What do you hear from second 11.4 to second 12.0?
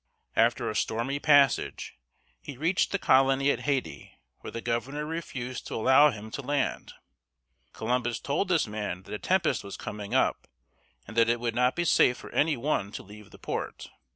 not be